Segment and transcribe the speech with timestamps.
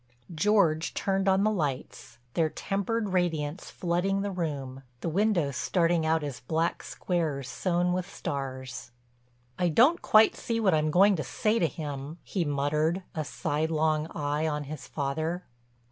[0.33, 6.23] George turned on the lights, their tempered radiance flooding the room, the windows starting out
[6.23, 8.89] as black squares sewn with stars.
[9.59, 14.07] "I don't quite see what I'm going to say to him," he muttered, a sidelong
[14.09, 15.43] eye on his father.